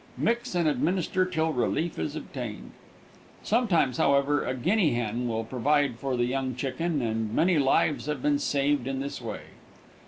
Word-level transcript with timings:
Mix 0.17 0.55
and 0.55 0.67
administer 0.67 1.25
till 1.27 1.53
relief 1.53 1.99
is 1.99 2.15
obtained. 2.15 2.71
Sometimes, 3.43 3.97
however, 3.99 4.43
a 4.43 4.55
guinea 4.55 4.95
hen 4.95 5.27
will 5.27 5.43
provide 5.43 5.99
for 5.99 6.17
the 6.17 6.25
young 6.25 6.55
chicken, 6.55 7.03
and 7.03 7.31
many 7.35 7.59
lives 7.59 8.07
have 8.07 8.23
been 8.23 8.39
saved 8.39 8.87
in 8.87 8.99
this 8.99 9.21
way. 9.21 9.41